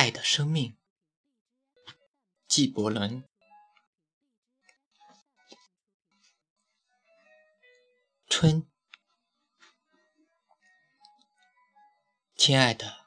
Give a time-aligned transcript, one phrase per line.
[0.00, 0.78] 爱的生命，
[2.48, 3.28] 纪伯伦。
[8.26, 8.66] 春，
[12.34, 13.04] 亲爱的，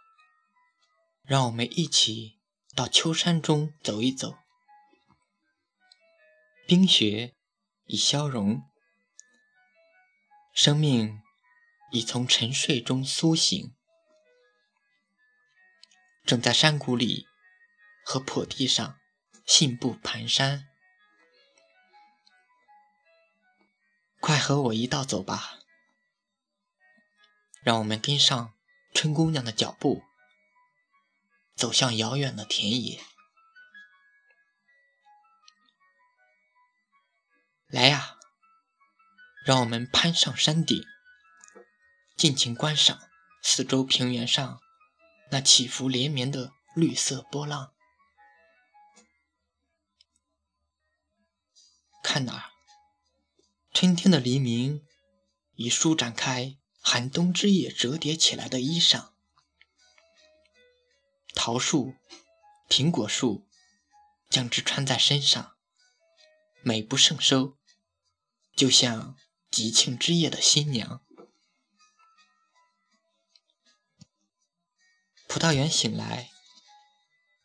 [1.24, 2.40] 让我们一起
[2.76, 4.38] 到秋山中走一走。
[6.68, 7.36] 冰雪
[7.86, 8.70] 已消融，
[10.54, 11.24] 生命
[11.92, 13.76] 已从沉睡中苏醒。
[16.26, 17.28] 正在山谷里
[18.06, 18.98] 和坡地上
[19.46, 20.64] 信步蹒跚，
[24.22, 25.60] 快和我一道走吧！
[27.62, 28.54] 让我们跟上
[28.94, 30.04] 春姑娘的脚步，
[31.56, 33.04] 走向遥远的田野。
[37.68, 38.18] 来呀，
[39.46, 40.86] 让我们攀上山顶，
[42.16, 43.10] 尽情观赏
[43.42, 44.63] 四周平原上。
[45.34, 47.74] 那起伏连绵的绿色波浪，
[52.04, 52.52] 看哪，
[53.74, 54.86] 春天的黎明
[55.56, 59.14] 已舒展开寒冬之夜折叠起来的衣裳。
[61.34, 61.96] 桃树、
[62.70, 63.48] 苹果树
[64.30, 65.58] 将之穿在身上，
[66.62, 67.58] 美不胜收，
[68.56, 69.18] 就像
[69.50, 71.03] 吉庆之夜的新娘。
[75.34, 76.30] 葡萄园醒来，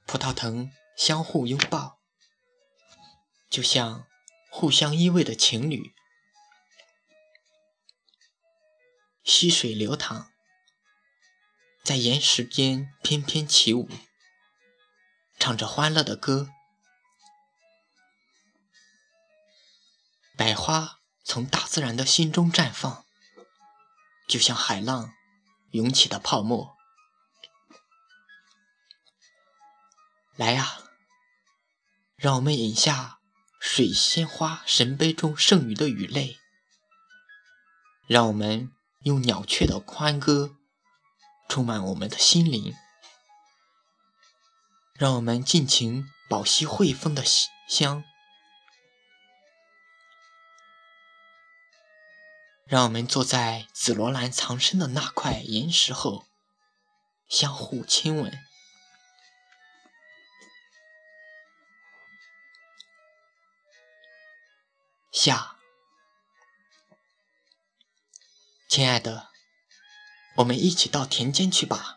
[0.04, 1.98] 葡萄藤相互拥抱，
[3.48, 4.06] 就像
[4.50, 5.94] 互相依偎的情侣。
[9.24, 10.30] 溪水流淌，
[11.82, 13.88] 在岩石间翩翩起舞，
[15.38, 16.50] 唱着欢乐的歌。
[20.36, 23.06] 百花从大自然的心中绽放，
[24.28, 25.14] 就像海浪
[25.70, 26.76] 涌起的泡沫。
[30.38, 30.78] 来呀，
[32.14, 33.18] 让我们饮下
[33.58, 36.38] 水仙花神杯中剩余的雨泪，
[38.06, 38.70] 让我们
[39.00, 40.54] 用鸟雀的欢歌
[41.48, 42.76] 充满我们的心灵，
[44.94, 47.24] 让我们尽情饱吸惠风的
[47.68, 48.04] 香，
[52.64, 56.26] 让我们坐在紫罗兰藏身的那块岩石后，
[57.28, 58.47] 相互亲吻。
[65.10, 65.56] 夏，
[68.68, 69.30] 亲爱的，
[70.36, 71.96] 我们一起到田间去吧。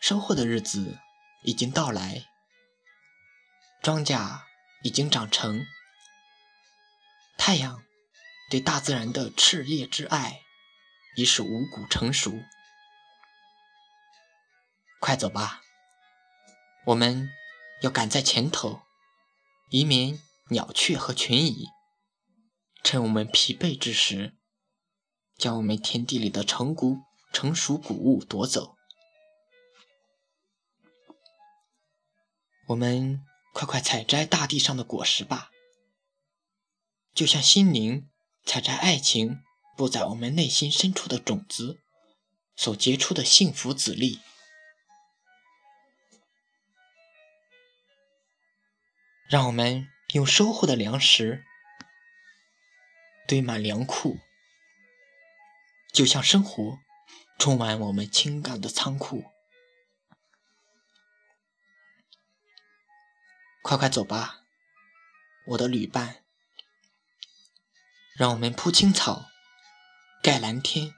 [0.00, 1.00] 收获的日子
[1.42, 2.24] 已经到来，
[3.82, 4.42] 庄稼
[4.84, 5.66] 已经长成，
[7.36, 7.82] 太阳
[8.48, 10.42] 对大自然的炽烈之爱
[11.16, 12.32] 已是五谷成熟。
[15.00, 15.60] 快走吧，
[16.86, 17.28] 我们
[17.82, 18.82] 要赶在前头，
[19.70, 20.22] 以免。
[20.50, 21.68] 鸟雀和群蚁，
[22.82, 24.36] 趁我们疲惫之时，
[25.36, 26.98] 将我们田地里的成谷
[27.32, 28.76] 成熟谷物夺走。
[32.66, 35.52] 我们快快采摘大地上的果实吧，
[37.14, 38.10] 就像心灵
[38.44, 39.44] 采摘爱情
[39.76, 41.78] 布在我们内心深处的种子
[42.56, 44.18] 所结出的幸福籽粒。
[49.28, 49.86] 让我们。
[50.12, 51.44] 用收获的粮食
[53.28, 54.18] 堆满粮库，
[55.92, 56.80] 就像生活
[57.38, 59.24] 充满我们情感的仓库。
[63.62, 64.40] 快快走吧，
[65.46, 66.24] 我的旅伴，
[68.16, 69.26] 让我们铺青草，
[70.24, 70.92] 盖蓝天，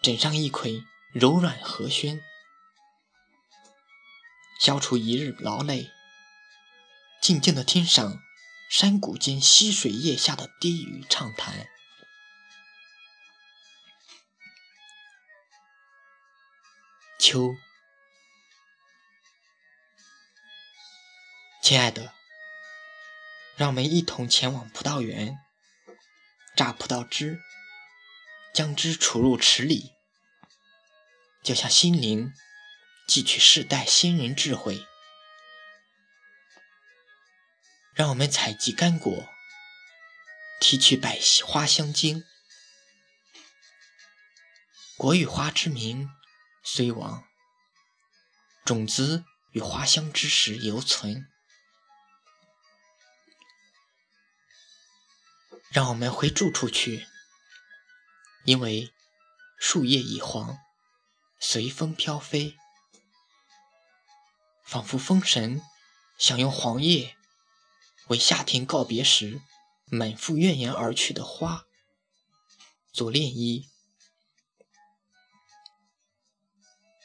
[0.00, 2.20] 枕上一捆柔软和煦，
[4.60, 5.90] 消除一日劳累。
[7.20, 8.22] 静静的听赏
[8.70, 11.68] 山谷间溪水叶下的低语畅谈。
[17.18, 17.54] 秋，
[21.62, 22.14] 亲爱的，
[23.56, 25.36] 让我们一同前往葡萄园，
[26.56, 27.40] 榨葡萄汁，
[28.54, 29.92] 将之储入池里，
[31.42, 32.32] 就像心灵
[33.06, 34.86] 汲取世代先人智慧。
[37.98, 39.28] 让我们采集干果，
[40.60, 42.22] 提取百花香精。
[44.96, 46.08] 果与花之名
[46.62, 47.24] 虽亡，
[48.64, 51.28] 种子与花香之实犹存。
[55.72, 57.08] 让我们回住处去，
[58.44, 58.92] 因为
[59.58, 60.56] 树叶已黄，
[61.40, 62.56] 随风飘飞。
[64.62, 65.60] 仿佛风神
[66.16, 67.17] 想用黄叶
[68.08, 69.42] 为夏天告别时
[69.86, 71.66] 满腹怨言而去的花
[72.92, 73.68] 做殓衣。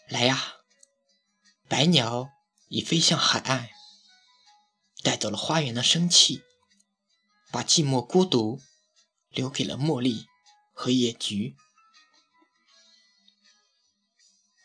[0.08, 0.56] 来呀，
[1.68, 2.30] 白鸟
[2.68, 3.70] 已飞向海岸，
[5.02, 6.44] 带走了花园的生气，
[7.52, 8.62] 把寂寞孤独
[9.30, 10.28] 留给了茉莉
[10.72, 11.56] 和野菊。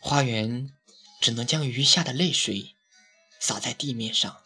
[0.00, 0.76] 花园
[1.20, 2.76] 只能将余下的泪水
[3.40, 4.44] 洒在地面上。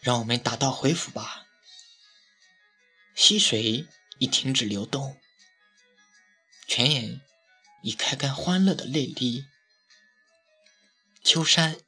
[0.00, 1.46] 让我们打道回府吧。
[3.14, 3.86] 溪水
[4.18, 5.20] 已停止流动，
[6.68, 7.20] 泉眼
[7.82, 9.46] 已开干欢乐的泪滴，
[11.24, 11.80] 秋山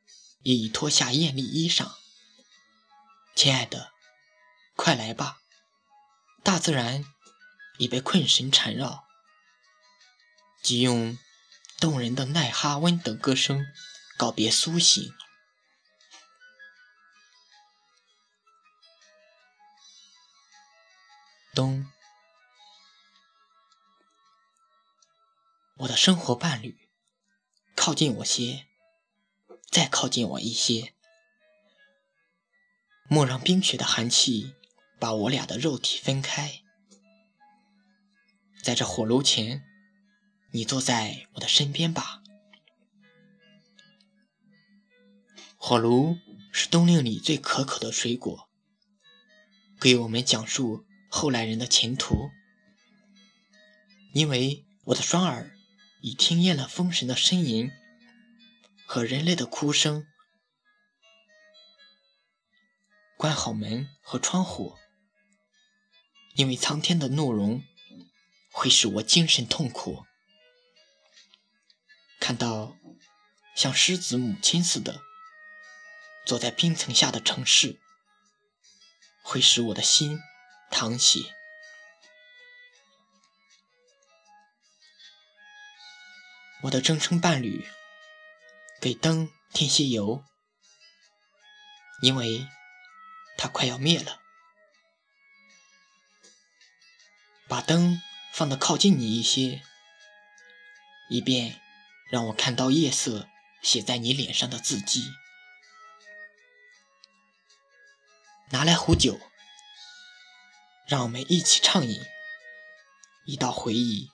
[0.43, 1.93] 也已脱下艳丽衣裳。
[3.37, 3.93] 亲爱的，
[4.75, 5.41] 快来吧。
[6.43, 7.05] 大自然
[7.79, 9.05] 已被困神缠绕，
[10.63, 11.17] 即用
[11.79, 13.65] 动人的奈哈温等歌声
[14.17, 15.15] 告别苏醒。
[21.61, 21.85] 冬，
[25.77, 26.89] 我的生活伴侣，
[27.77, 28.67] 靠近我些，
[29.71, 30.95] 再靠近我一些，
[33.11, 34.55] 莫让冰雪的寒气。
[34.99, 36.63] 把我俩的肉体分开，
[38.63, 39.63] 在这火炉前，
[40.53, 42.23] 你坐在我的身边吧。
[45.57, 46.19] 火炉
[46.53, 48.51] 是冬令里最可口的水果，
[49.79, 52.31] 给我们讲述后来人的前途。
[54.15, 55.55] 因为我的双耳
[56.01, 57.71] 已听厌了风神的呻吟
[58.87, 60.07] 和人类的哭声，
[63.17, 64.77] 关好门和窗户。
[66.35, 67.63] 因为苍天的怒容
[68.51, 70.07] 会使我精神痛苦，
[72.19, 72.77] 看到
[73.55, 75.03] 像狮子母亲似的
[76.25, 77.79] 坐在冰层下的城市，
[79.23, 80.19] 会使我的心
[80.71, 81.35] 淌血。
[86.63, 87.69] 我的征程伴侣，
[88.81, 90.25] 给灯添些油，
[92.03, 92.47] 因为
[93.37, 94.21] 它快要灭了。
[97.49, 98.01] 把灯
[98.33, 99.63] 放得靠近你一些，
[101.09, 101.61] 以便
[102.11, 103.29] 让我看到夜色
[103.63, 105.11] 写在你脸上的字迹。
[108.51, 109.19] 拿来壶酒，
[110.91, 112.05] 让我们一起畅饮，
[113.25, 114.11] 一道回忆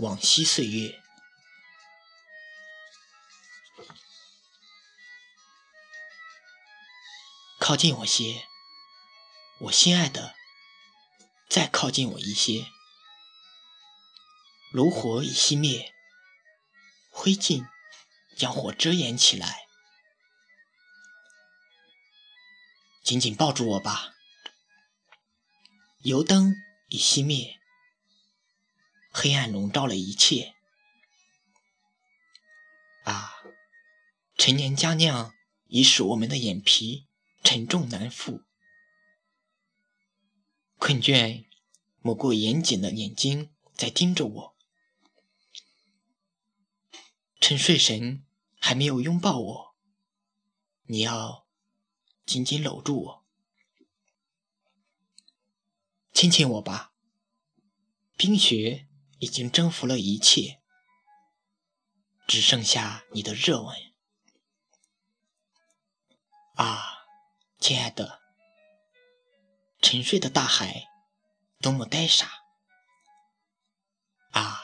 [0.00, 1.00] 往昔岁月。
[7.58, 8.44] 靠近我些，
[9.60, 10.34] 我心爱的。
[11.48, 12.66] 再靠近我一些，
[14.72, 15.94] 炉火已熄灭，
[17.08, 17.66] 灰烬
[18.36, 19.66] 将火遮掩起来。
[23.02, 24.12] 紧紧抱住我吧，
[26.02, 26.56] 油灯
[26.88, 27.60] 已熄灭，
[29.12, 30.54] 黑暗笼罩了一切。
[33.04, 33.34] 啊，
[34.38, 35.34] 陈年佳酿
[35.66, 37.06] 已使我们的眼皮
[37.44, 38.44] 沉重难复。
[40.78, 41.44] 困倦，
[42.00, 44.56] 抹过严谨的眼睛在盯着我。
[47.38, 48.24] 趁睡神
[48.58, 49.76] 还没有拥抱我，
[50.84, 51.46] 你要
[52.24, 53.19] 紧紧搂住我，
[56.20, 56.92] 亲亲我吧。
[58.18, 58.86] 冰雪
[59.20, 60.60] 已经征服了一切，
[62.28, 63.74] 只剩下你的热吻。
[66.56, 67.06] 啊，
[67.58, 68.20] 亲爱的。
[69.80, 70.88] 沉睡的大海，
[71.58, 72.44] 多么呆傻！
[74.32, 74.60] 啊，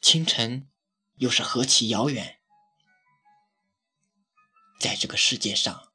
[0.00, 0.70] 清晨
[1.16, 2.40] 又是何其遥远！
[4.78, 5.87] 在这个世界上，